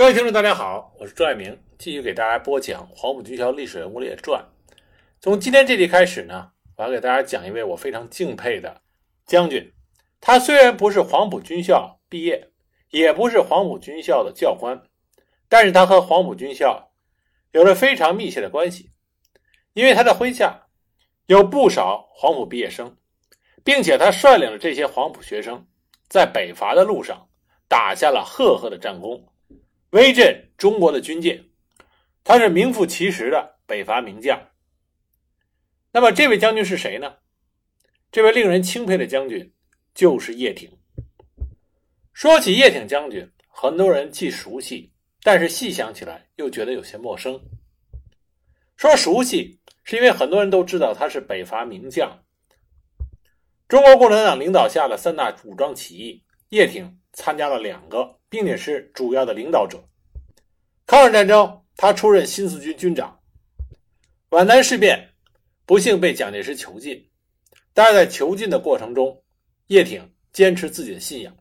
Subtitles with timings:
[0.00, 4.42] 各位听众，大家好，我是朱爱明，继续给大家播讲《黄埔军校历史人物列传》。
[5.20, 8.80] 从今天这集开始呢，我要给大家讲一位我非常敬佩的
[9.26, 9.74] 将军。
[10.18, 12.48] 他虽然不是黄埔军校毕业，
[12.88, 14.80] 也不是黄埔军校的教官，
[15.50, 16.92] 但是他和黄埔军校
[17.52, 18.92] 有着非常密切的关系，
[19.74, 20.62] 因为他的麾下
[21.26, 22.96] 有不少黄埔毕业生，
[23.62, 25.66] 并且他率领了这些黄埔学生，
[26.08, 27.28] 在北伐的路上
[27.68, 29.26] 打下了赫赫的战功。
[29.90, 31.44] 威震中国的军舰，
[32.22, 34.40] 他是名副其实的北伐名将。
[35.92, 37.16] 那么，这位将军是谁呢？
[38.12, 39.52] 这位令人钦佩的将军
[39.92, 40.70] 就是叶挺。
[42.12, 47.40] 说起叶挺将军，很多人既熟悉，但是细想起来又觉得有些陌生。
[48.76, 52.22] 说熟悉，是因为很多人都知道他是北伐名将。
[53.66, 58.20] 中国共产党领导下的三大武装起义，叶挺参加了两个。
[58.30, 59.82] 并且是主要的领导者。
[60.86, 63.18] 抗日战争，他出任新四军军长。
[64.28, 65.10] 皖南事变，
[65.66, 67.10] 不幸被蒋介石囚禁。
[67.74, 69.20] 但是在囚禁的过程中，
[69.66, 71.36] 叶挺坚持自己的信仰，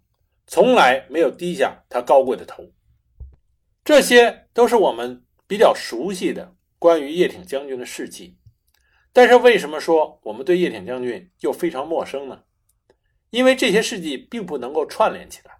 [0.48, 2.68] 从来没有低下他高贵的头。
[3.84, 8.36] 这些都是我们比较熟悉的关于叶挺将军的事迹。
[9.14, 12.42] 但是为什么说我们对叶挺将军又非常陌生呢？
[13.30, 15.52] 因为这些事迹并不能够串联起来。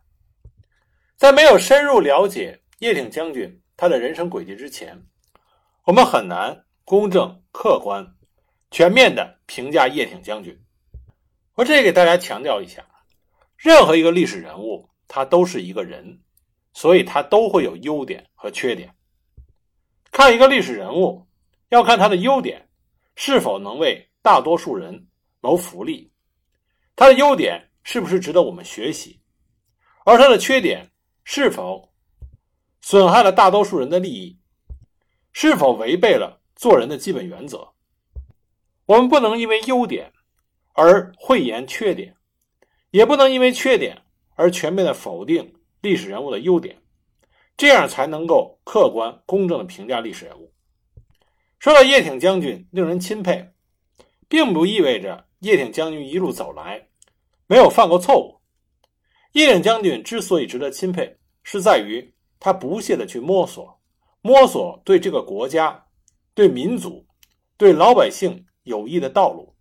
[1.16, 5.04] 在没有深入了解叶挺将军他的人生轨迹之前，
[5.84, 8.16] 我们很难公正、客观、
[8.72, 10.58] 全面的评价叶挺将军。
[11.56, 12.86] 我这里给大家强调一下：
[13.58, 16.22] 任何一个历史人物，他都是一个人，
[16.74, 18.96] 所以他都会有优点和缺点。
[20.12, 21.28] 看一个历史人物，
[21.70, 22.70] 要看他的优点
[23.16, 25.08] 是否能为大多数人
[25.42, 26.12] 谋福利，
[27.00, 29.22] 他的优点是不是值得我们学习，
[30.04, 30.92] 而他的缺点。
[31.24, 31.94] 是否
[32.82, 34.40] 损害了大多数人的利益？
[35.32, 37.70] 是否违背了做人的基本原则？
[38.86, 40.12] 我们不能因为优点
[40.74, 42.18] 而讳言缺点，
[42.90, 44.02] 也不能因为缺点
[44.34, 46.82] 而全面的否定历史人物的优点，
[47.56, 50.52] 这样才能够客观公正的评价历史人物。
[51.60, 53.54] 说到叶挺将军令人钦佩，
[54.28, 56.89] 并不意味着叶挺将军一路走来
[57.50, 58.40] 没有犯过错误。
[59.32, 63.82] 叶挺将军之所以值得钦佩，是在于他不懈地去摸索，
[64.22, 65.84] 摸索对这个国家、
[66.36, 67.04] 对民族、
[67.58, 69.56] 对老百姓有益的道路。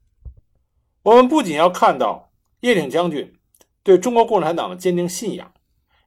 [1.03, 3.35] 我们不仅要看到叶挺将军
[3.83, 5.51] 对中国共产党的坚定信仰，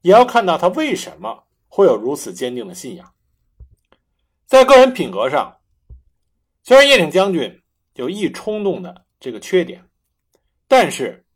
[0.03, 3.11] 也要看到他为什么会有如此坚定的信仰。
[4.45, 5.57] 在个人品格上，
[6.61, 7.59] 虽然叶挺将军
[7.95, 9.83] 有易冲动的这个缺点，
[10.67, 11.25] 但是“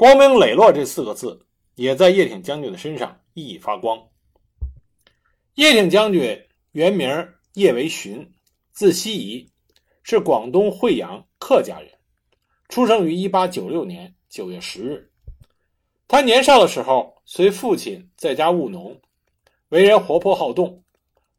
[0.00, 1.44] 光明磊落”这四个字
[1.74, 3.20] 也在叶挺将军的身上。
[3.34, 4.08] 熠熠发光。
[5.56, 8.32] 叶挺将军原名叶维寻，
[8.72, 9.50] 字希夷，
[10.02, 11.90] 是广东惠阳客家人，
[12.70, 15.10] 出生于1896年9月10日。
[16.08, 18.98] 他年少的时候随父亲在家务农，
[19.68, 20.82] 为人活泼好动。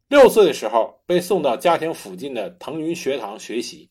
[0.07, 3.89] 六岁的时候被送到家庭附近的腾云学堂学习。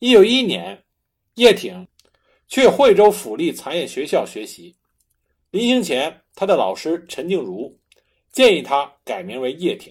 [0.00, 0.82] 1911年，
[1.34, 1.86] 叶挺
[2.52, 4.76] 去惠州府立残业学校学习。
[5.52, 7.74] 临行前，他的老师陈静茹
[8.30, 9.90] 建议他改名为叶挺。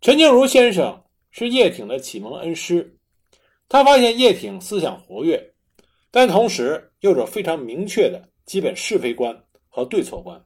[0.00, 2.96] 陈静茹先生是叶挺的启蒙恩师，
[3.68, 5.38] 他发现叶挺思想活跃，
[6.10, 9.38] 但同时有着非常明确的基本是非观
[9.68, 10.42] 和对错观。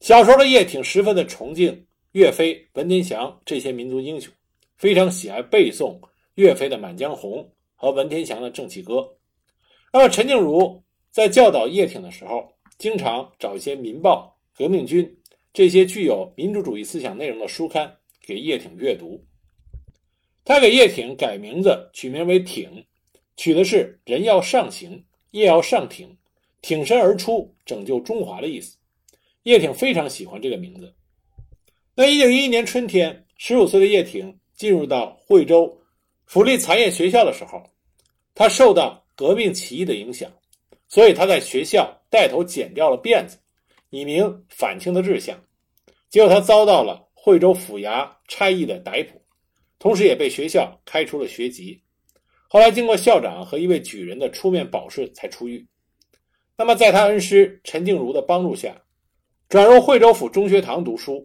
[0.00, 4.30] 小时候的叶挺十分的崇敬岳飞、文天祥这些民族英雄，
[4.76, 5.98] 非常喜爱背诵
[6.34, 7.38] 岳飞的《满江红》
[7.74, 8.96] 和文天祥的《正气歌》。
[9.94, 15.04] 那么，陈静茹在教导叶挺的时候，经常找一些《民报》《革命军》
[15.52, 19.22] 这些具有民主主义思想内容的书刊给叶挺阅读。
[20.46, 22.82] 他给叶挺改名字，取名为挺，
[23.36, 26.16] 取的是人要上行，业要上挺，
[26.62, 28.78] 挺身而出，拯救中华的意思。
[29.42, 30.94] 叶挺非常喜欢这个名字。
[31.94, 35.78] 那一九一一年春天，十五岁的叶挺进入到惠州
[36.24, 37.62] 福利残业学校的时候，
[38.34, 40.28] 他受到革命起义的影响。
[40.88, 43.38] 所以他在学校带头剪掉了辫子，
[43.90, 45.40] 以明反清的志向。
[46.10, 49.22] 结果他遭到了惠州府衙差役的逮捕，
[49.78, 51.80] 同时也被学校开除了学籍。
[52.48, 55.64] 后来经过校长和一位举人的出面保释，才出狱。
[56.58, 58.76] 那么在他恩师陈静茹的帮助下，
[59.48, 61.24] 转入惠州府中学堂读书。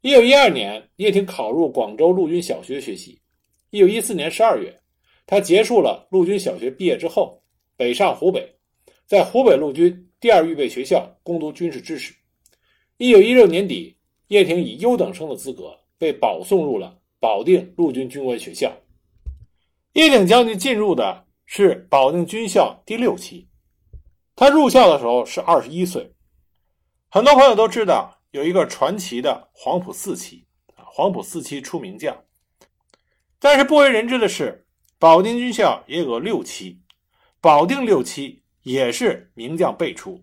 [0.00, 3.20] 一九一二年，叶挺考入广州陆军小学学习。
[3.68, 4.79] 一九一四年十二月，
[5.30, 7.40] 他结束了陆军小学毕业之后。
[7.76, 8.54] 北上湖北，
[9.06, 12.14] 在湖北陆军第二预备学校攻读军事知识。
[12.98, 13.96] 一九一六年底，
[14.26, 18.70] 叶挺以优等生的资格被保送入了保定陆军军官学校。
[19.94, 23.48] 叶挺将军进入的是保定军校第六期，
[24.36, 26.12] 他入校的时候是二十一岁。
[27.08, 30.44] 很多朋友都知道有一个传奇的黄埔四期
[30.74, 32.14] 啊，黄埔四期出名将。
[33.38, 34.66] 但是不为人知的是，
[35.00, 36.78] 保定军校也有个六期，
[37.40, 40.22] 保定六期也是名将辈出。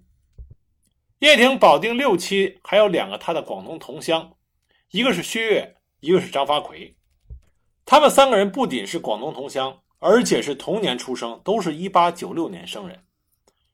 [1.18, 4.35] 叶挺保定六期还有两个他的广东同乡，
[4.91, 6.95] 一个是薛岳，一个是张发奎。
[7.85, 13.03] 他们三个人不仅是广东同乡，而且是同年出生，都是一八九六年生人。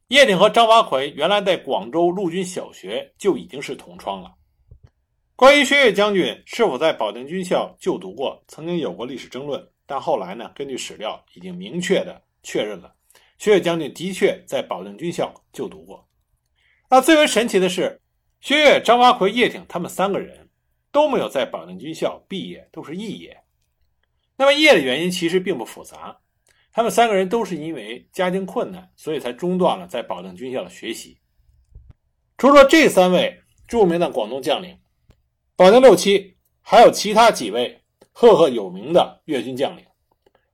[0.07, 4.35] 叶挺和张发奎原来在广州陆军小学就已经是同窗了。
[5.35, 12.95] 关于薛岳将军是否在保定军校就读过，曾经有过历史争论，但后来呢，根据史料已经明确的确认了，
[13.37, 16.09] 薛岳将军的确在保定军校就读过。
[16.89, 18.01] 那最为神奇的是，
[18.41, 20.49] 薛岳、张发奎、叶挺他们三个人
[20.91, 23.39] 都没有在保定军校毕业，都是肄业。
[24.35, 26.17] 那么肄业的原因其实并不复杂。
[26.71, 31.19] 他们三个人都是因为家境困难，所以才中断了在保定军校的学习。
[32.39, 34.75] 除了这三位著名的广东将领，
[35.55, 37.82] 保定六期还有其他几位
[38.13, 39.85] 赫赫有名的粤军将领，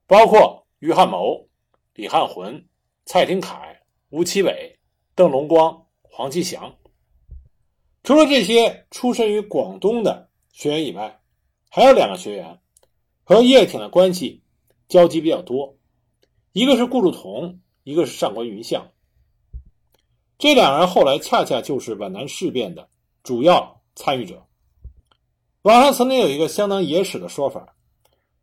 [0.07, 1.47] 包括于汉谋、
[1.93, 2.65] 李汉魂、
[3.05, 4.79] 蔡廷锴、吴奇伟、
[5.13, 6.75] 邓龙光、黄其祥。
[8.01, 11.19] 除了这些出身于广东的学员以外，
[11.69, 12.59] 还有两个学员
[13.23, 14.41] 和叶挺的关系
[14.87, 15.77] 交集比较多。
[16.53, 18.89] 一个是顾祝同，一个是上官云相。
[20.37, 22.89] 这两人后来恰恰就是皖南事变的
[23.21, 24.47] 主要参与者。
[25.63, 27.75] 网上曾经有一个相当野史的说法，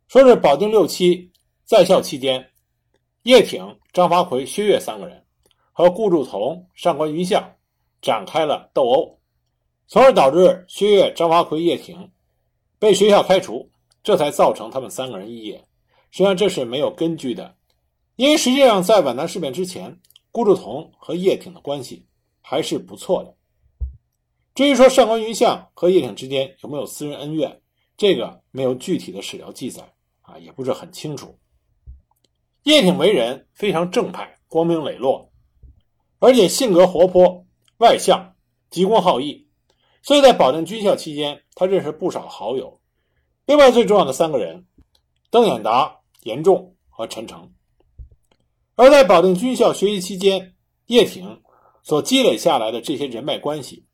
[0.07, 1.31] 说是保定六期
[1.65, 2.47] 在校期间，
[3.23, 5.25] 叶挺、张发奎、薛岳三个人
[5.71, 7.43] 和顾祝同、上官云相
[8.03, 9.19] 展开了斗殴，
[9.87, 12.11] 从而导致薛岳、张发奎、叶挺
[12.77, 13.67] 被学校开除，
[14.03, 15.57] 这才造成他们三个人异业。
[16.11, 17.55] 实际上这是没有根据的。
[18.15, 19.99] 因为实际上，在皖南事变之前，
[20.31, 22.05] 顾祝同和叶挺的关系
[22.41, 23.35] 还是不错的。
[24.57, 27.61] 至于说上官云相和叶挺之间有没有私人恩怨，
[27.95, 31.37] 这个没有具体的史料记载啊，也不是很清楚。
[32.63, 35.31] 叶挺为人非常正派、光明磊落，
[36.17, 37.45] 而且性格活泼、
[37.77, 38.33] 外向、
[38.71, 39.47] 急公好义，
[40.01, 42.81] 所以在保定军校期间，他认识不少好友。
[43.45, 44.65] 另外，最重要的三个人：
[45.29, 47.53] 邓演达、严仲和陈诚。
[48.73, 50.55] 而在保定军校学习期间，
[50.87, 51.43] 叶挺
[51.83, 53.85] 所积累下来的这些人脉关系，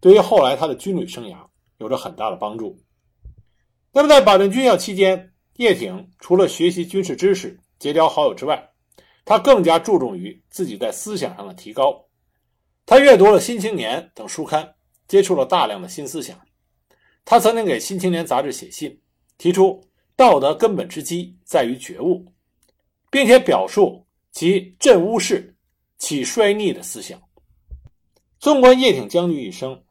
[0.00, 1.36] 对于后来他的军旅生涯
[1.78, 2.78] 有着很大的帮助。
[3.92, 8.70] 那么，在保定军校期间，叶挺除了学习军事知识、结交好友之外，
[9.24, 12.06] 他更加注重于自己在思想上的提高。
[12.86, 14.74] 他阅读了《新青年》等书刊，
[15.06, 16.40] 接触了大量的新思想。
[17.24, 19.00] 他曾经给《新青年》杂志写信，
[19.38, 19.82] 提出
[20.16, 22.24] 道德根本之基在于觉悟，
[23.10, 24.06] 并且表述。
[24.32, 25.56] 其振乌市、
[25.98, 27.20] 起衰逆的思想。
[28.38, 29.82] 纵观叶挺将军一生，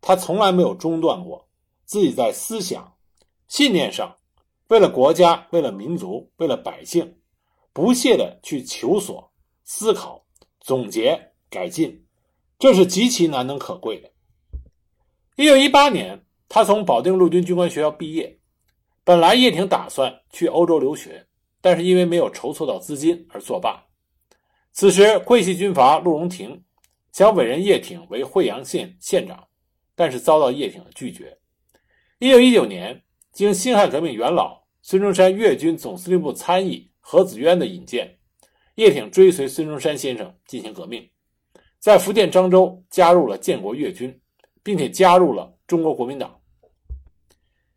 [0.00, 1.48] 他从来没有中断过
[1.84, 2.94] 自己在思想、
[3.48, 4.16] 信念上，
[4.68, 7.16] 为了国家、为了民族、为了百姓，
[7.72, 9.32] 不懈的去求索、
[9.64, 10.24] 思考、
[10.60, 12.06] 总结、改进，
[12.58, 14.10] 这是极其难能可贵的。
[15.36, 18.38] 一九一八年，他从保定陆军军官学校毕业，
[19.04, 21.26] 本来叶挺打算去欧洲留学，
[21.60, 23.82] 但是因为没有筹措到资金而作罢。
[24.72, 26.62] 此时，桂系军阀陆荣廷
[27.12, 29.47] 想委任叶挺为惠阳县县长，
[29.98, 31.36] 但是遭到叶挺的拒绝。
[32.20, 33.02] 一九一九年，
[33.32, 38.16] 经辛亥革命元老孙中山粤军总司令部参议何子渊的引荐，
[38.76, 41.10] 叶挺追随孙中山先生进行革命，
[41.80, 44.16] 在福建漳州加入了建国粤军，
[44.62, 46.40] 并且加入了中国国民党。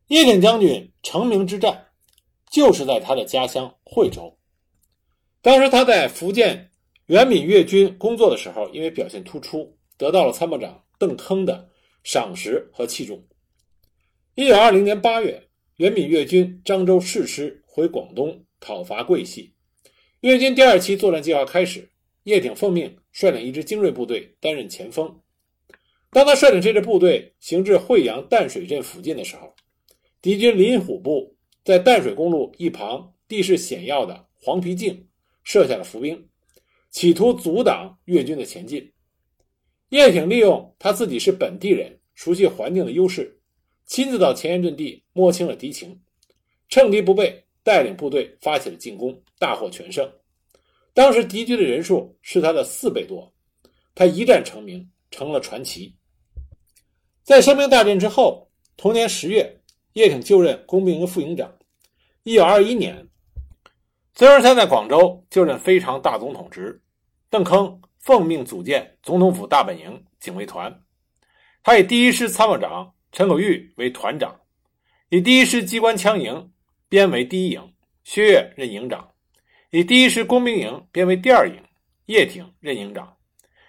[0.06, 1.88] 叶挺将军成名之战，
[2.51, 4.38] 就是在他的家乡惠州。
[5.42, 6.68] 当时他在福建。
[7.08, 11.68] 援闽粤军工作的时候，因为表现突出，得到了参谋长邓铿的
[12.03, 13.27] 赏识和器重。
[14.36, 19.53] 一九二零年八月，袁闽粤军漳州市师回广东讨伐桂系，
[20.22, 21.89] 粤军第二期作战计划开始，
[22.24, 25.20] 叶挺奉命率领一支精锐部队担任前锋。
[26.12, 29.55] 当他率领这支部队行至惠阳淡水镇附近的时候，
[30.22, 35.08] 敌军林虎部在淡水公路一旁地势险要的黄皮泾
[35.43, 36.27] 设下了伏兵。
[36.89, 38.91] 企图阻挡越军的前进，
[39.92, 43.38] 叶挺利用他自己是本地人、熟悉环境的优势，
[43.86, 46.00] 亲自到前沿阵地摸清了敌情，
[46.70, 50.10] 趁敌不备，带领部队发起了进攻，大获全胜。
[50.94, 53.34] 当时敌军的人数是他的四倍多，
[53.94, 55.94] 他一战成名，成了传奇。
[57.22, 59.60] 在声名大振之后，同年十月，
[59.92, 61.54] 叶挺就任工兵营副营长。
[62.24, 63.06] 一九二一年，
[64.14, 66.82] 孙中山在广州就任非常大总统职，
[67.30, 70.81] 邓铿奉命组建总统府大本营警卫团，
[71.63, 74.36] 他以第一师参谋长陈可玉为团长，
[75.10, 76.51] 以第一师机关枪营
[76.89, 79.08] 编为第一营，薛岳任营长；
[79.70, 81.62] 以第一师工兵营编为第二营，
[82.08, 83.05] 叶挺任营长；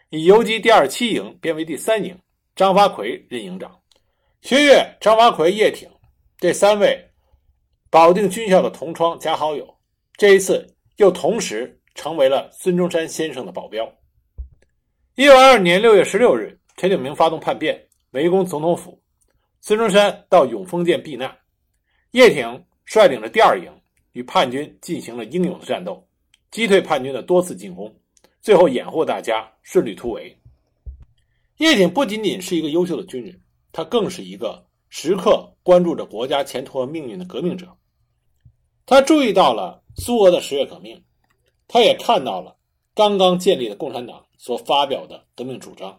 [0.08, 2.18] 以游击第二七营编为第三营，
[2.56, 3.78] 张发奎任营长。
[4.40, 5.88] 薛岳、张发奎、叶挺
[6.38, 6.98] 这三位
[7.90, 9.76] 保定军校的同窗加好友，
[10.16, 13.86] 这一次又同时成为了孙中山先生的保镖。
[15.14, 17.78] 一九二二年六月十六日，陈炯明发动叛变，
[18.12, 18.98] 围攻总统府，
[19.60, 21.36] 孙中山到永丰舰避难，
[22.12, 23.70] 叶挺率领着第二营
[24.12, 26.02] 与叛军进行了英勇的战斗，
[26.50, 27.94] 击退叛军的多次进攻，
[28.40, 30.34] 最后掩护大家顺利突围。
[31.58, 33.38] 叶挺不仅仅是一个优秀的军人。
[33.70, 37.68] 他更是一个时刻关注着国家前途和命运的革命者。
[38.86, 41.02] 他注意到了苏俄的十月革命，
[41.68, 42.56] 他也看到了
[42.94, 45.96] 刚刚建立的共产党所发表的革命主张。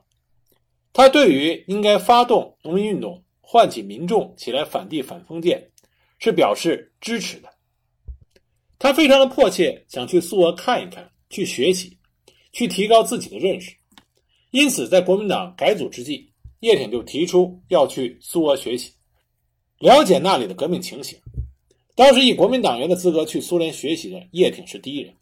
[0.91, 5.71] 他对于应该发动农民运动，唤起民众起来反帝反封建，
[6.19, 7.47] 是表示支持的。
[8.77, 11.97] 他非常的迫切想去苏俄看一看，去学习，
[12.51, 13.73] 去提高自己的认识。
[14.51, 16.29] 因此，在国民党改组之际。
[16.59, 18.93] 叶挺就提出要去苏俄学习，
[19.79, 21.19] 了解那里的革命情形。
[21.93, 25.13] 当时以国民党员的资格去苏联学习的叶挺是第一人。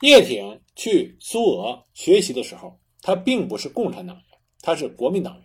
[0.00, 4.24] 叶挺去苏俄学习的时候，他并不是共产党员，
[4.60, 5.44] 他是国民党员。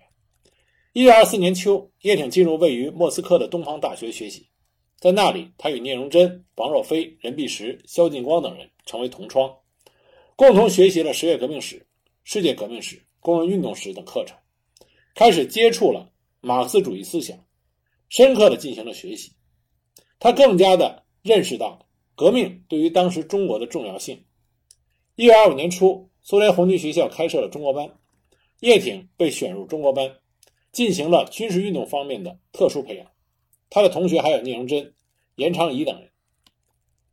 [0.92, 4.50] 一九二四年秋，叶挺进入位于莫斯科的东方大学学习，
[5.00, 9.56] 在那里，他与聂荣臻、王若飞、任弼时、萧劲光等人成为同窗，
[10.36, 11.88] 共同学习了十月革命史、
[12.26, 14.38] 世界革命史、工人运动史等课程。
[15.16, 17.38] 开始接触了马克思主义思想，
[18.10, 19.32] 深刻的进行了学习，
[20.20, 24.22] 他更加的认识到革命对于当时中国的重要性。
[25.22, 27.92] 一九二五年初，苏联红军学校开设了中国班，
[28.60, 30.16] 叶挺被选入中国班，
[30.72, 33.06] 进行了军事运动方面的特殊培养。
[33.70, 34.96] 他的同学还有聂荣臻、
[35.36, 36.10] 严长仪等人。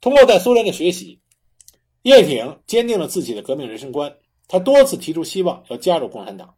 [0.00, 1.21] 通过在苏联的学习，
[2.00, 4.17] 叶挺坚定了自己的革命人生观。
[4.47, 6.55] 他多次提出希望要加入共产党。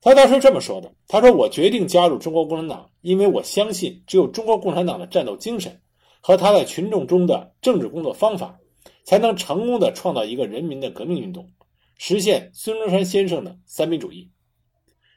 [0.00, 5.80] 他当时这么说的：“他说，我决定加入中国共产党，因为我相信，只有中国共产党的战斗精神
[6.20, 8.58] 和他在群众中的政治工作方法，
[9.04, 11.50] 才能成功的创造一个人民的革命运动，
[11.98, 14.30] 实现孙中山先生的三民主义。”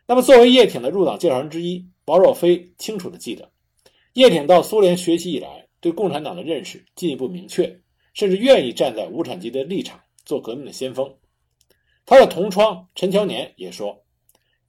[0.08, 3.52] 那么，作为叶挺的入党介绍人之一，王若飞清楚的记得，
[4.14, 7.82] 叶挺到苏联学习以来，对共产党的认识进一步明确，
[8.14, 11.16] 甚至愿意站在无产阶级的立场做革命的先锋。
[12.06, 14.04] 他的同窗陈乔年也说。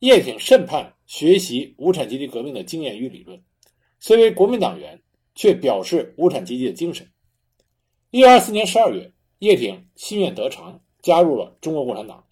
[0.00, 3.42] 叶挺甚盼学习无产阶级革命的经验与理论，
[3.99, 5.00] 虽为国民党员，
[5.35, 7.11] 却表示无产阶级的精神。
[8.10, 12.25] 一九二四年十二月，叶挺心愿得偿，加入了中国共产党。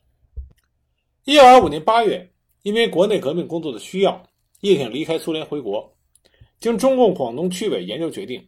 [1.25, 2.31] 一九二五年八月，
[2.63, 4.23] 因为国内革命工作的需要，
[4.61, 5.93] 叶挺离开苏联回国。
[6.61, 8.47] 经中共广东区委研究决定，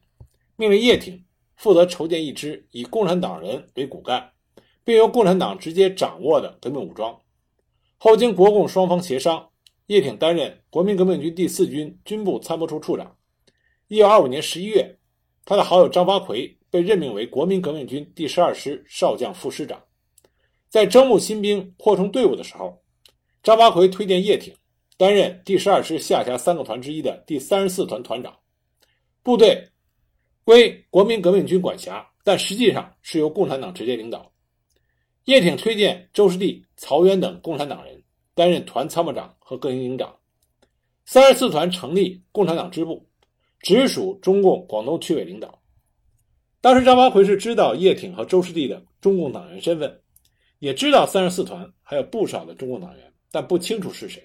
[0.54, 1.24] 命令叶挺
[1.56, 4.30] 负责筹建一支以共产党人为骨干，
[4.84, 7.20] 并由共产党直接掌握的革命武装。
[7.98, 9.48] 后经国共双方协商，
[9.88, 13.16] 叶挺担任国民革命军第四军军部参谋处处长。
[13.88, 14.96] 一九二五年十一月，
[15.44, 19.82] 他的好友张发奎被任命为国民革命军第十二师少将副师长。
[20.68, 22.82] 在征募新兵、扩充队伍的时候，
[23.42, 24.54] 张发奎推荐叶挺
[24.98, 28.36] 担任第十二师下辖三个团之一的第三十四团团长。
[29.22, 29.66] 部队
[30.44, 34.30] 归国民革命军管辖，但实际上是由共产党直接领导。
[35.24, 38.02] 叶挺推荐周士第、曹渊等共产党人
[38.34, 40.14] 担任团参谋长和各营营长。
[41.06, 43.08] 三十四团成立共产党支部，
[43.60, 45.58] 直属中共广东区委领导。
[46.60, 50.00] 当时张发奎是知道叶挺和周士第的中共党员身份，
[50.58, 54.22] 也知道三十四团还有不少的中共党员，但不清楚是谁。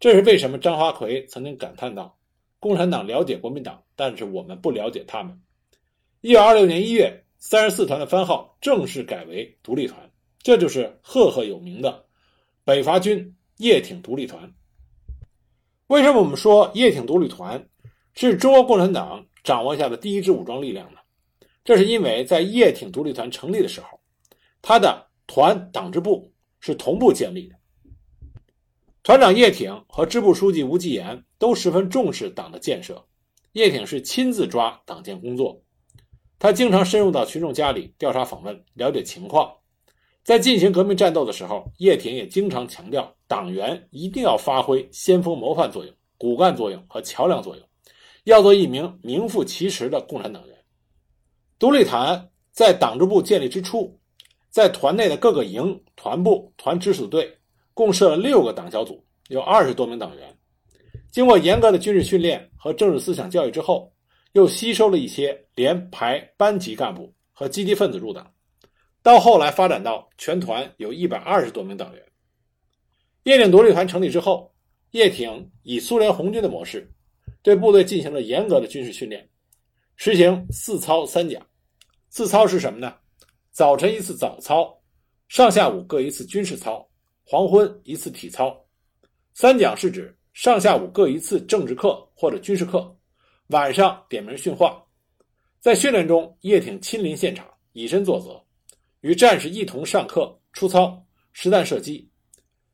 [0.00, 2.16] 这是为什么张发奎曾经感叹道
[2.58, 5.40] ：“共产党了解国民党，但是我们不了解他们。”
[6.22, 7.18] 一九二六年一月。
[7.44, 10.12] 三十四团的番号正式改为独立团，
[10.44, 12.04] 这就是赫赫有名的
[12.62, 14.54] 北伐军叶挺独立团。
[15.88, 17.68] 为什么我们说叶挺独立团
[18.14, 21.00] 是中国共产党掌握下的第一支武装力量呢？
[21.64, 24.00] 这是因为在叶挺独立团成立的时候，
[24.60, 27.54] 他的团党支部是同步建立的。
[29.02, 33.04] 团长叶挺和支部书记吴继言都十分重视党的建设，
[33.52, 35.60] 叶挺是亲自抓党建工作。
[36.38, 39.52] 他经常深入到群众家里调查访问，了解情况。
[40.24, 47.64] 在进行革命战斗的时候，叶挺也经常强调，党员一定要发挥先锋模范作用，骨干作用和桥梁作用，
[48.24, 50.51] 要做一名名副其实的共产党员。
[51.62, 53.96] 独立团在党支部建立之初，
[54.50, 57.38] 在团内的各个营、团部、团直属队
[57.72, 60.36] 共设了六个党小组，有二十多名党员。
[61.12, 63.92] 经过严格的军事训练和政治思想教育之后，
[64.32, 68.28] 又吸收了一些连排班级干部和积极分子入党。
[69.00, 72.02] 到后来发展到全团有一百二十多名党员。
[73.22, 74.52] 叶挺独立团成立之后，
[74.90, 76.90] 叶挺以苏联红军的模式，
[77.40, 79.28] 对部队进行了严格的军事训练，
[79.94, 81.40] 实行四操三讲。
[82.12, 82.94] 自操是什么呢？
[83.52, 84.70] 早晨一次早操，
[85.28, 86.86] 上下午各一次军事操，
[87.24, 88.54] 黄昏一次体操。
[89.32, 92.94] 三讲是指上下午各一次政治课或者军事课，
[93.46, 94.84] 晚上点名训话。
[95.58, 98.38] 在训练中，叶挺亲临现场，以身作则。
[99.00, 101.02] 与战士一同上课、出操、
[101.32, 102.06] 实弹射击，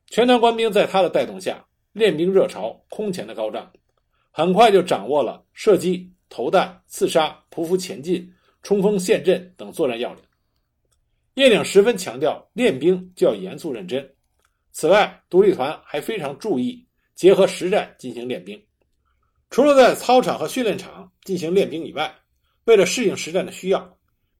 [0.09, 3.73] 全团官兵在他的带动下，练兵热潮空前的高涨，
[4.33, 8.29] 很快就掌握了射击、投弹、刺杀、匍匐前进、
[8.63, 10.23] 冲锋陷阵等作战要领。
[11.35, 14.09] 叶挺十分强调练兵就要严肃认真。
[14.73, 18.61] 此外，独立团还非常注意结合实战进行练兵。
[19.51, 22.15] 除了在操场和训练场进行练兵以外，
[22.65, 23.97] 为了适应实战的需要。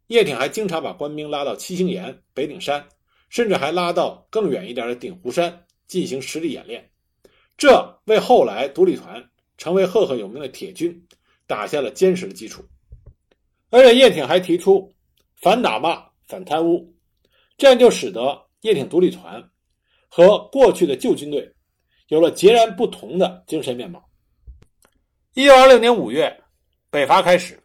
[0.09, 2.83] 叶挺还经常把官兵拉到七星岩、北顶山，
[3.29, 6.89] 甚至还拉到更远一点的鼎湖山进行实地演练，
[7.59, 9.23] 这为后来独立团
[9.59, 11.07] 成为赫赫有名的铁军
[11.47, 12.65] 打下了坚实的基础。
[13.71, 14.93] 而且叶挺还提出
[15.37, 16.95] 反打骂、反贪污，
[17.57, 19.43] 这样就使得叶挺独立团
[20.09, 21.55] 和过去的旧军队
[22.09, 24.03] 有了截然不同的精神面貌。
[25.35, 26.35] 一九二六年五月，
[26.91, 27.63] 北伐开始，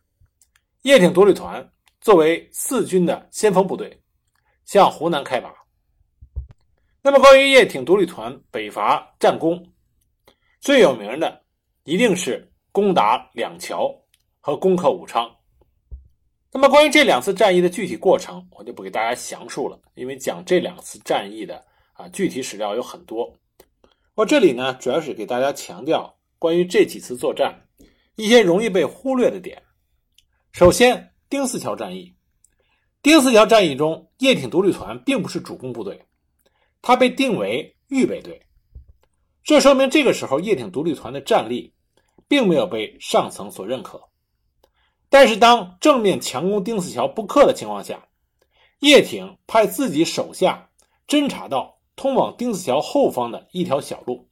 [0.81, 1.67] 叶挺独立团。
[2.01, 3.97] 作为四军的先锋部队，
[4.65, 5.53] 向湖南开拔。
[7.01, 9.65] 那么，关于叶挺独立团北伐战功，
[10.59, 11.41] 最有名的
[11.85, 13.89] 一定是攻打两桥
[14.41, 15.33] 和攻克武昌。
[16.55, 23.33] 那么，关于这两次战役的具体过程，我就不给大家详述了，因为讲这两次战役的啊具体史料有很多。
[24.13, 27.59] 我这里呢，主要是给大家强调关于这几次作战
[28.15, 29.63] 一些容易被忽略的点。
[30.51, 32.13] 首先，丁四桥战役，
[33.01, 36.05] 丁四桥战役中，叶挺独立团并不是主攻部队，
[36.83, 38.39] 它被定为预备队。
[39.43, 41.73] 这说明这个时候叶挺独立团的战力
[42.27, 43.99] 并没有被上层所认可。
[45.13, 48.07] 但是，当正面强攻丁四桥不克的情况下，
[48.79, 50.71] 叶挺派自己手下
[51.07, 54.27] 侦察到通往丁四桥后方的一条小路。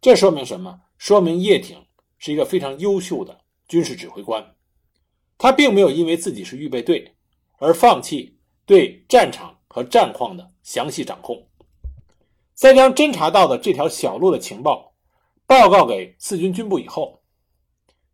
[0.00, 0.80] 这说明什么？
[0.96, 1.86] 说明叶挺
[2.18, 4.56] 是一个非常优秀的军事指挥官。
[5.38, 7.14] 他并没有因为自己是预备队
[7.58, 11.46] 而放弃对战场和战况的详细掌控。
[12.54, 14.94] 在将侦察到的这条小路的情报
[15.46, 17.22] 报告给四军军部以后，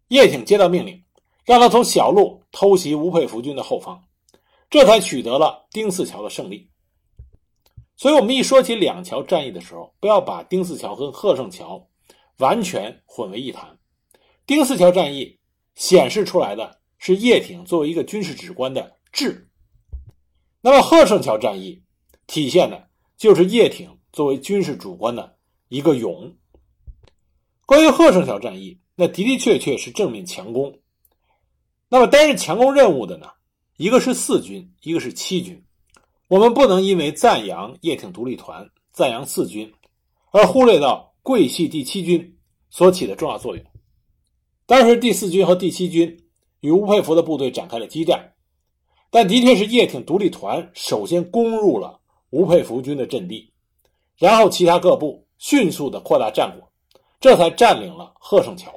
[0.08, 1.02] 叶挺接到命令，
[1.44, 4.02] 让他从小路偷袭吴佩孚军的后方，
[4.70, 6.68] 这才取得了丁四桥的胜利。
[7.96, 11.86] 所以，我们一说起两桥战役的时候，不要把丁四桥和贺胜桥
[12.38, 13.78] 完全混为一谈。
[14.46, 15.38] 丁四桥战役
[15.74, 16.80] 显示出来的。
[17.06, 19.46] 是叶挺作为一个军事指官的智，
[20.62, 21.82] 那么贺胜桥战役
[22.26, 25.36] 体现的就是叶挺作为军事主官的
[25.68, 26.34] 一个勇。
[27.66, 30.74] 关于贺胜桥战役，那的的确确是正面强攻。
[31.94, 33.28] 那么担任强攻任务的呢，
[33.76, 35.64] 一个是四军，一个是七军。
[36.26, 39.72] 我们不能因为赞扬叶挺独立团、赞扬四军，
[40.32, 42.36] 而忽略到桂系第七军
[42.68, 43.64] 所起的重要作用。
[44.66, 46.20] 当时第四军和第七军。
[46.62, 48.32] 与吴佩孚的部队展开了激战，
[49.10, 53.52] 但的确是叶挺独立团首先攻入了吴佩孚军的阵地，
[54.16, 56.68] 然后其他各部迅速的扩大战果，
[57.20, 58.72] 这才占领了贺胜桥。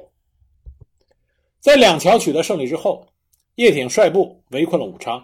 [1.60, 3.07] 在两桥取得胜利之后，
[3.58, 5.20] 叶挺率部围困了武昌。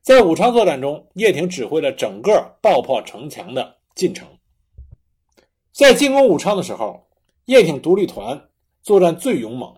[0.00, 4.28] 在武昌作战中，叶挺指挥了整个爆破城墙的进程。
[5.72, 7.04] 在进攻武昌的时候，
[7.46, 8.40] 叶挺独立团
[8.80, 9.74] 作战最勇猛。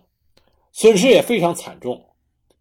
[0.71, 1.99] 损失也非常惨重，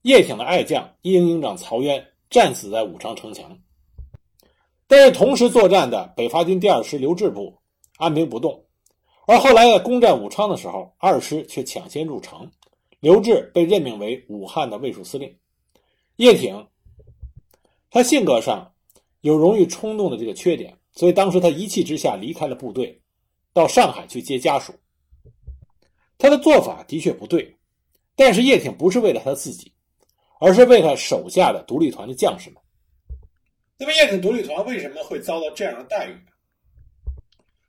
[0.02, 3.58] 叶挺的爱将一营营长曹渊战死在武昌城墙。
[4.88, 7.54] 但是同时作战的北伐军第二师刘志部
[7.98, 8.64] 按兵不动，
[9.26, 12.50] 而后来在攻占武昌的时候，二师却抢先入城，
[13.00, 15.36] 刘志被任命为武汉的卫戍司令。
[16.16, 16.68] 叶挺，
[17.90, 18.74] 他性格上
[19.22, 23.00] 有容易冲动的这个缺点，所以当时他一气之下离开了部队，
[23.52, 24.74] 到上海去接家属。
[26.18, 27.56] 他的做法的确不对。
[28.16, 29.72] 但是叶挺不是为了他自己，
[30.40, 32.62] 而是为他手下的独立团的将士们。
[33.78, 36.20] 那么叶挺独立团为什么会遭到这样的待遇？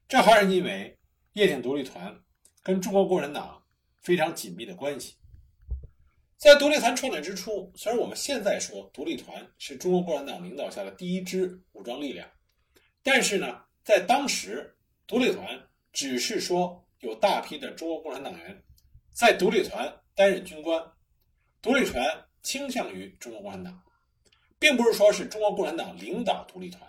[0.09, 0.97] 这还是因为
[1.33, 2.13] 叶挺独立团
[2.61, 3.63] 跟中国共产党
[4.01, 5.13] 非常紧密的关系。
[6.41, 12.27] 在独立团创建之初，虽然我们现在说独立团是中国共产党领导下的第一支武装力量，
[13.03, 14.75] 但是呢，在当时，
[15.05, 18.59] 独立团只是说有大批的中国共产党员
[19.13, 20.83] 在独立团担任军官，
[21.61, 22.03] 独立团
[22.41, 23.79] 倾向于中国共产党，
[24.57, 26.81] 并不是说是中国共产党领导独立团。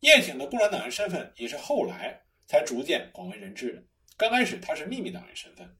[0.00, 3.84] 叶挺的共产党员身份也是后来才逐渐广为人知的，
[4.16, 5.72] 刚开始他是秘密党员身份。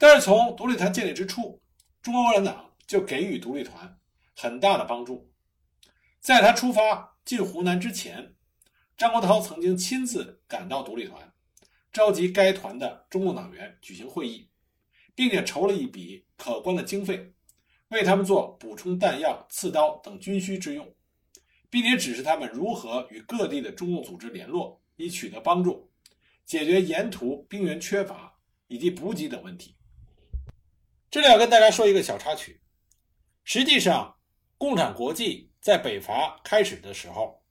[0.00, 1.60] 但是从独立团建立之初，
[2.00, 3.98] 中国共产党就给予独立团
[4.34, 5.30] 很大的帮助。
[6.20, 8.34] 在他出发进湖南之前，
[8.96, 11.30] 张国焘曾经亲自赶到独立团，
[11.92, 14.48] 召集该团的中共党员举行会议，
[15.14, 17.34] 并且筹了一笔可观的经费，
[17.88, 20.90] 为他们做补充弹药、刺刀等军需之用，
[21.68, 25.92] 并且指示他们如何与各地的中共组织联络，以取得帮助，
[26.46, 28.34] 解决沿途兵员缺乏
[28.66, 29.76] 以及补给等问题。
[31.10, 32.60] 这里要跟大家说一个小插曲，
[33.42, 34.16] 实际上，
[34.56, 37.42] 共产国际在北伐开始的时候，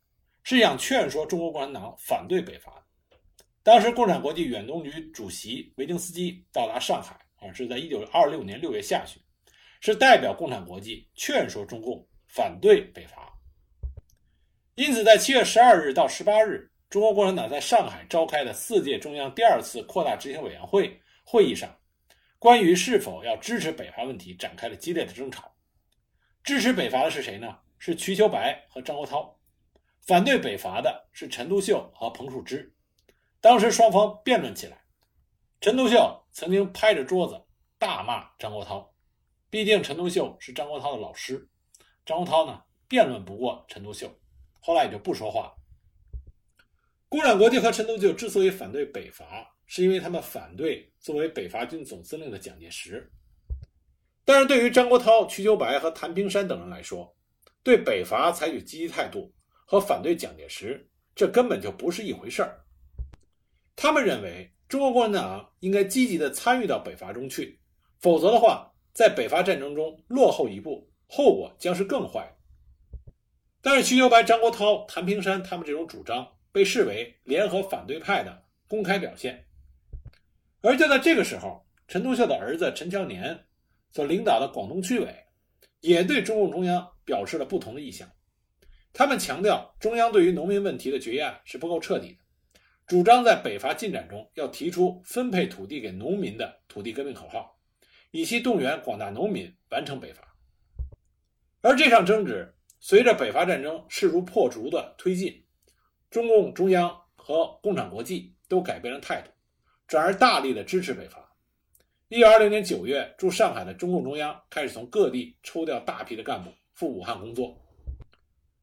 [0.44, 2.82] 是想劝说中国共产党反对北伐。
[3.62, 9.22] 当时，共产国际远东局主席维京斯基到达上海，啊，是在一九二六年六月下旬，
[9.82, 13.30] 是代表共产国际劝说中共反对北伐。
[14.76, 21.70] 因此，在七月十二日到十八日，中国共产党在上海召开的四届中央第二次扩大执行委员会会议上。
[22.40, 25.54] 关于是否要支持北伐问题，展开了激烈的争吵。
[26.42, 27.60] 支持北伐的是谁呢？
[27.78, 29.36] 是瞿秋白和张国焘。
[30.02, 32.74] 反对北伐的是陈独秀和彭树之。
[33.42, 34.82] 当时双方辩论起来，
[35.60, 37.46] 陈独秀曾经拍着桌子
[37.78, 38.90] 大骂张国焘，
[39.50, 41.50] 毕竟陈独秀是张国焘的老师。
[42.06, 44.18] 张国焘呢，辩论不过陈独秀，
[44.62, 45.56] 后来也就不说话了。
[47.10, 53.08] 共产国际和陈独秀之所以反对北伐，是因为他们反对作为北伐军总司令的蒋介石，
[54.26, 57.16] 但是对于张国焘、瞿秋白和谭平山等人来说，
[57.62, 59.32] 对北伐采取积极态度
[59.68, 62.66] 和反对蒋介石，这根本就不是一回事儿。
[63.76, 67.60] 他们认为中国共产党应该积极的参与到北伐中去，
[68.00, 72.36] 否则的话，在北伐战争中落后一步，后果将是更坏。
[73.62, 79.46] 但是瞿秋白、张国焘、谭平山他们这种主张被视为联合反对派的公开表现。
[80.62, 83.46] 而就在这个时候，陈独秀的儿子陈乔年
[83.92, 85.16] 所领导的广东区委
[85.80, 88.10] 也对中共中央表示了不同的意向。
[88.92, 92.18] 他们强调，中央对于农民问题的决议案是不够彻底的，
[92.88, 97.58] 主张在北伐进展中要提出分配土地给农民的土地革命口号，
[98.12, 100.24] 以期动员广大农民完成北伐。
[101.62, 105.46] 而这场争执随着北伐战争势如破竹的推进，
[106.10, 109.32] 中共中央和共产国际都改变了态度。
[109.90, 111.18] 转而大力的支持北伐。
[112.10, 117.60] 一九二零年九月，驻上海的中共中央开始从各地抽调大批的干部赴武汉工作，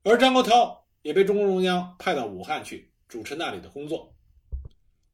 [0.04, 4.14] 而张国焘也被中共中央派到武汉去主持那里的工作。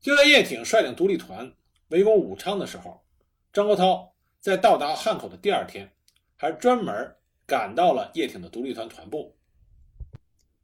[0.03, 1.51] 就在叶挺率领独立团
[1.89, 3.03] 围攻武昌的时候，
[3.51, 4.07] 张国焘
[4.39, 5.91] 在到达汉口的第二天，
[6.37, 6.95] 还专门
[7.47, 9.35] 赶到了叶挺的独立团团部。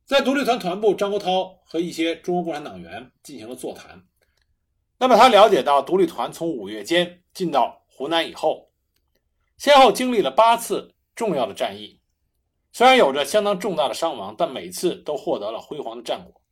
[0.05, 3.99] 在独立团团部，张国焘和一些中国共产党员进行了座谈。
[5.01, 8.71] 那么他了解到，独立团从五月间进到湖南以后，
[9.57, 12.01] 先后经历了八次重要的战役，
[12.73, 16.43] 虽然有着相当重大的伤亡，但每次都获得了辉煌的战果。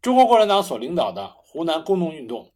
[0.00, 2.52] 中国共产党所领导的湖南工农运动，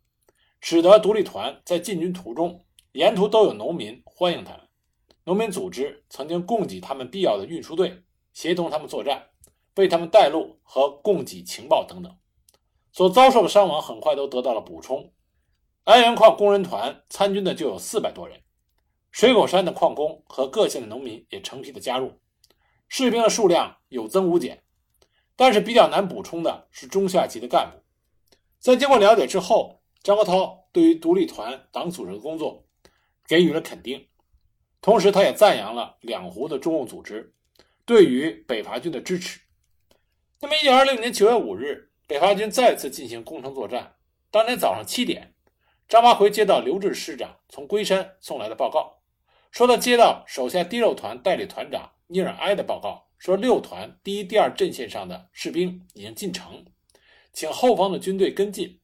[0.61, 4.61] 使得独立团在进军途中，沿途都有农民欢迎他们，
[5.25, 9.31] 农民组织曾经供给他们必要的运输队，协同他们作战，
[9.75, 12.16] 为他们带路和供给情报等等。
[12.92, 15.12] 所遭受的伤亡很快都得到了补充。
[15.85, 18.42] 安源矿工人团参军的就有四百多人，
[19.11, 22.20] 水口山的矿工和各县的农民也成批的加入，
[22.88, 24.62] 士兵的数量有增无减。
[25.35, 27.83] 但是比较难补充的是中下级的干部。
[28.59, 32.64] 在经过了解之后，张国焘对于独立团党组织的工作
[33.26, 34.07] 给予了肯定，
[34.81, 37.33] 同时他也赞扬了两湖的中共组织
[37.87, 39.40] 对于北伐军的支持。
[40.40, 41.89] 那么，一九二六年九月五日。
[42.11, 43.94] 北伐军再次进行攻城作战。
[44.33, 45.33] 当天早上七点，
[45.87, 49.01] 张发奎接到刘志师长从龟山送来的报告，
[49.53, 56.64] 说他接到手下第六团代理团长尼尔埃的报告，说六团第一、第二阵线上的士兵已经进城，
[57.33, 58.81] 请后方的军队跟进。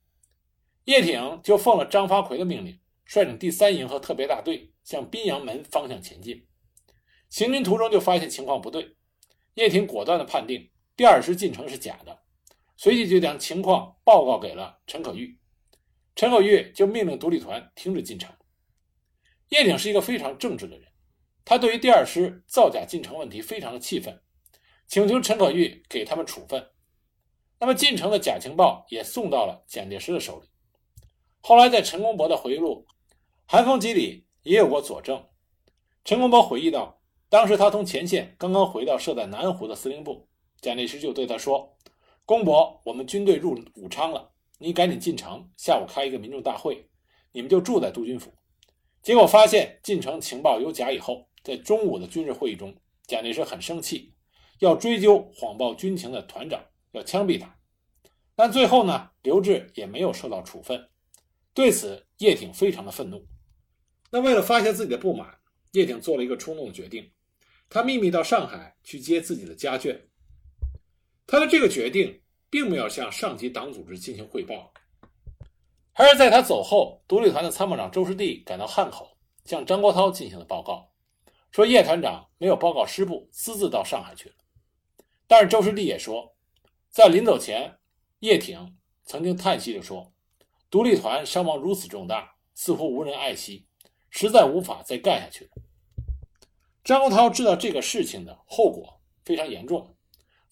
[0.85, 6.47] 叶挺就奉了张发奎的命令，率领第三营和特别大队向宾阳门方向前进。
[7.29, 8.95] 行军途中就发现情况不对，
[9.55, 12.21] 叶挺果断地判定第二师进城是假的。
[12.77, 15.39] 随即就将情况报告给了陈可玉。
[16.15, 18.35] 陈可玉就命令独立团停止进城。
[19.51, 20.89] 叶挺是一个非常正直的人，
[21.45, 24.21] 他对于第二师造假进城问题非常的气愤，
[24.89, 26.71] 请求陈可玉给他们处分。
[27.59, 30.49] 那么进城的假情报也送到了蒋介石的手里。
[31.41, 32.87] 后来在陈公博的回忆录
[33.47, 35.27] 《寒风集》里也有过佐证。
[36.05, 40.29] 陈公博回忆道，当时他从前线刚刚回到设在南湖的司令部，
[40.61, 41.77] 蒋介石就对他说
[42.27, 46.91] ：“公博，我们军队入武昌了，你赶紧进城，下午开一个民众大会，
[47.33, 48.35] 你们就住在督军府。”
[49.01, 54.13] 结果发现进城情报有假以后，在中午的军事会议中，蒋介石很生气，
[54.59, 56.67] 要追究谎报军情的团长。
[56.93, 57.59] 要枪毙他，
[58.35, 60.89] 但最后呢，刘志也没有受到处分。
[61.53, 63.27] 对此，叶挺非常的愤怒。
[64.11, 65.39] 那为了发泄自己的不满，
[65.73, 67.13] 叶挺做了一个冲动的决定，
[67.69, 70.06] 他秘密到上海去接自己的家眷。
[71.27, 74.73] 他的这个决定并没有向上级党组织进行汇报，
[75.95, 80.91] 而是在他走后，独立团的参谋长周士第赶到汉口，向张国焘进行了报告，
[81.51, 84.35] 说叶团长没有报告师部，私自到上海去了。
[85.27, 86.33] 但是周士第也说。
[86.89, 87.77] 在临走前，
[88.21, 90.15] 叶挺曾经叹息着说
[90.71, 93.67] ：“独立团伤亡如此重大，似乎无人爱惜，
[94.09, 95.51] 实在无法再干下去了。”
[96.83, 99.96] 张国焘知道这个事情的后果非常严重，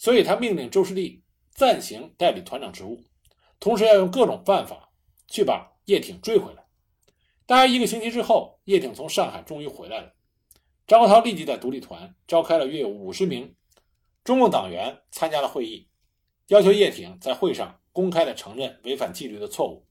[0.04, 1.22] 所以他命令周士第
[1.54, 3.02] 暂行代理团长职务，
[3.58, 4.90] 同时要用各种办法
[5.28, 6.66] 去把叶挺追回来。
[7.46, 10.12] 大约一个星期之后，叶挺从上海终于回来了。
[10.86, 13.54] 张国焘立即在独立团召开了约有五十名
[14.22, 15.88] 中共党员参加了会议。
[16.48, 19.86] 要求叶挺在会上公开的承认违反纪律的错误。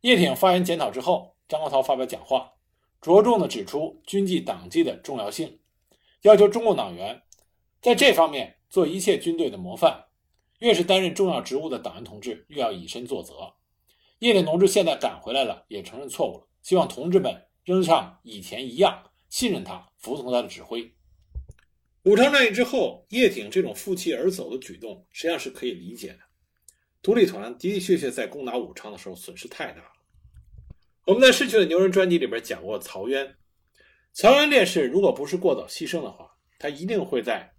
[0.00, 2.54] 叶挺发言检讨之后，张国焘发表讲话，
[3.02, 5.60] 着重的指出军纪党纪的重要性，
[6.22, 7.20] 要求中共党员
[7.82, 10.06] 在这方面做一切军队的模范。
[10.60, 13.34] 越是担任重要职务的党员同志，越要以身作则。
[14.20, 20.90] 叶挺同志现在赶回来了，也承认错误了，希望同志们仍像以前一样信任他，服从他的指挥。
[22.04, 26.20] 武昌战役之后，叶挺这种负气而走的举动，实际上是可以理解的。
[27.02, 29.92] 独立团的的确确在攻打武昌的时候损失太大了。
[31.04, 33.34] 我们在《逝去的牛人》专辑里边讲过曹渊，
[34.12, 37.51] 曹渊烈士如果不是过早牺牲的话，他一定会在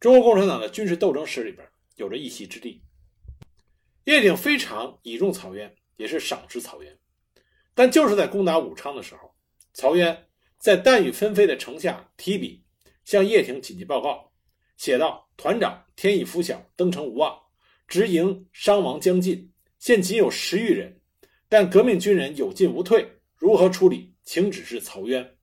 [0.00, 2.82] 中国共产党的军事斗争史里边有着一席之地。
[4.04, 6.98] 叶挺非常倚重曹渊，也是赏识曹渊，
[7.74, 9.34] 但就是在攻打武昌的时候，
[9.72, 10.26] 曹渊
[10.58, 12.64] 在弹雨纷飞的城下提笔。
[13.04, 14.30] 向叶挺紧急报告，
[14.76, 17.40] 写道：“团长天已拂晓，登城无望，
[17.86, 21.00] 直营伤亡将近，现仅有十余人，
[21.48, 24.14] 但革命军人有进无退，如何处理？
[24.24, 25.38] 请指示曹渊。”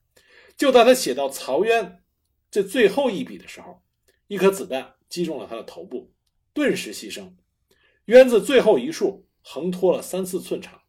[0.56, 2.04] 就在他写到曹渊
[2.52, 3.82] 这最后一笔的时候，
[4.28, 6.12] 一颗子弹击中了他的头部，
[6.54, 7.32] 顿时牺牲。
[8.06, 10.80] 渊字最后一竖横拖了三四寸长，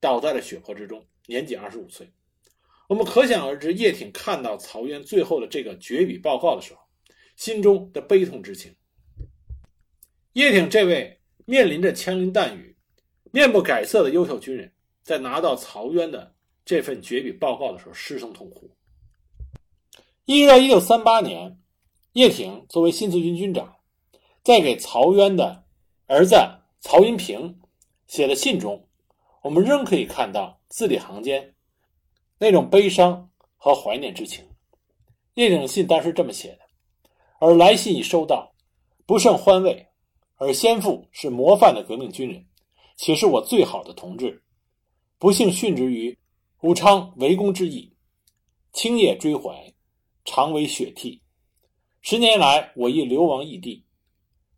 [0.00, 2.10] 倒在了血泊之中，年仅二十五岁。
[2.88, 6.80] 我们可想而知，叶挺看到曹渊最后的这个绝笔报告的时候，
[7.36, 8.74] 心中的悲痛之情。
[10.32, 12.76] 叶挺这位面临着枪林弹雨、
[13.30, 18.74] 面不改色的优秀军人，在拿到曹渊的这份绝笔报告的时候，失声痛哭。
[20.24, 21.59] 一直到一九三八年，
[22.12, 23.76] 叶挺作为新四军军长，
[24.42, 25.64] 在给曹渊的
[26.06, 26.34] 儿子
[26.80, 27.60] 曹荫平
[28.08, 28.88] 写的信中，
[29.42, 31.54] 我们仍可以看到字里行间。
[32.38, 34.44] 那种悲伤和怀念之情，
[35.34, 36.58] 叶挺的信当时这么写的
[37.38, 38.54] ：“而来信已收到，
[39.06, 39.86] 不胜欢慰。
[40.34, 42.46] 而先父是模范的革命军人，
[42.96, 44.42] 且是我最好的同志，
[45.18, 46.18] 不幸殉职于
[46.62, 47.94] 武昌围攻之役，
[48.72, 49.72] 青叶追怀，
[50.24, 51.22] 常为血涕。
[52.02, 53.84] 十年来，我亦流亡异地，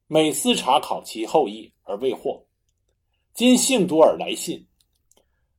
[0.07, 2.46] 每思查考其后裔而未获。
[3.35, 4.64] 今幸读尔来信，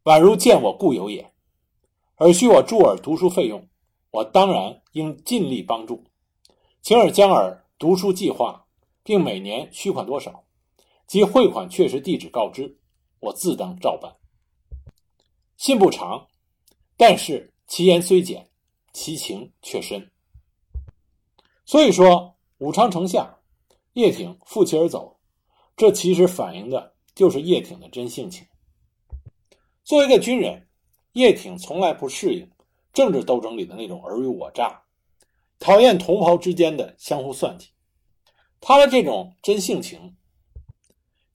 [0.06, 1.30] 宛如见我故友也。”
[2.16, 3.68] 而需我助尔读书费用，
[4.12, 6.02] 我当然应尽力帮助，
[6.82, 8.66] 请尔将尔读书计划，
[9.04, 10.46] 并每年需款多少，
[11.06, 12.78] 及汇款确实地址告知，
[13.20, 14.16] 我自当照办。
[15.58, 16.26] 信不长，
[16.96, 18.50] 但是其言虽简，
[18.94, 20.10] 其情却深。
[21.66, 23.40] 所以说，武昌城下，
[23.94, 25.20] 叶挺负气而走，
[25.76, 28.48] 这其实反映的就是叶挺的真性情。
[29.84, 30.68] 作为一个军人。
[31.16, 32.50] 叶挺从来不适应
[32.92, 34.82] 政治斗争里的那种尔虞我诈，
[35.60, 37.68] 讨厌同袍之间的相互算计。
[38.60, 40.18] 他的这种真性情，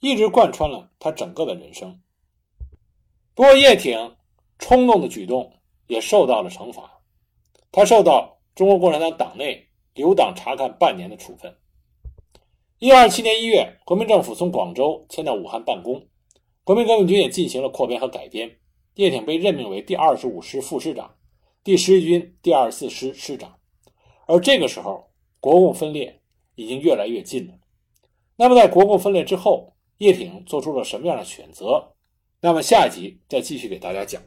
[0.00, 2.00] 一直贯穿了他整个的人生。
[3.36, 4.16] 不过，叶挺
[4.58, 7.00] 冲动的举动也受到了惩罚，
[7.70, 9.67] 他受到中国共产党党内
[9.98, 11.56] 留党察看半年的处分。
[12.78, 16.06] 一九二七年一月，国民政府从广州迁到武汉办公，
[16.62, 18.58] 国民革命军也进行了扩编和改编，
[18.94, 21.16] 叶挺被任命为第二十五师副师长、
[21.64, 23.58] 第十一军第二十四师师长。
[24.28, 26.20] 而这个时候，国共分裂
[26.54, 27.54] 已经越来越近了。
[28.36, 31.96] 那么，在国共分裂之后，叶挺做出了什么样的选择？
[32.40, 34.22] 那么下一集再继续给大家讲。